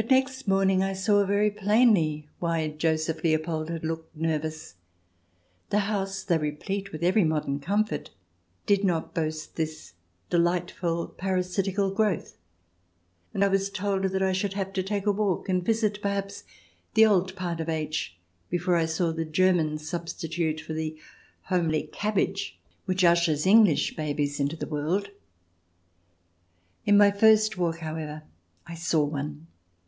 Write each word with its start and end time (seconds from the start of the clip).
But 0.00 0.12
next 0.12 0.46
morning 0.46 0.80
I 0.80 0.92
saw 0.92 1.24
very 1.26 1.50
plainly 1.50 2.28
why 2.38 2.68
Joseph 2.68 3.24
Leopold 3.24 3.68
had 3.68 3.82
looked 3.82 4.14
nervous. 4.16 4.76
The 5.70 5.80
house, 5.80 6.22
though 6.22 6.36
replete 6.38 6.92
with 6.92 7.02
every 7.02 7.24
modern 7.24 7.58
comfort, 7.58 8.10
did 8.64 8.84
not 8.84 9.12
boast 9.12 9.56
this 9.56 9.94
delightful 10.30 11.08
parasitical 11.08 11.90
growth, 11.90 12.38
and 13.34 13.42
I 13.44 13.48
was 13.48 13.70
told 13.70 14.04
that 14.04 14.22
I 14.22 14.30
should 14.32 14.52
have 14.52 14.72
to 14.74 14.84
take 14.84 15.04
a 15.04 15.10
walk 15.10 15.48
and 15.48 15.64
visit, 15.66 16.00
perhaps, 16.00 16.44
the 16.94 17.04
old 17.04 17.34
part 17.34 17.58
of 17.58 17.68
H 17.68 18.16
before 18.48 18.76
I 18.76 18.86
saw 18.86 19.10
the 19.10 19.24
German 19.24 19.78
substitute 19.78 20.60
for 20.60 20.74
the 20.74 20.96
homely 21.46 21.82
cabbage 21.90 22.56
which 22.84 23.02
ushers 23.02 23.46
English 23.46 23.96
babies 23.96 24.38
into 24.38 24.54
the 24.54 24.64
world. 24.68 25.10
In 26.86 26.96
my 26.96 27.10
first 27.10 27.56
walk, 27.58 27.78
however, 27.78 28.22
I 28.64 28.76
saw 28.76 29.02
one. 29.02 29.48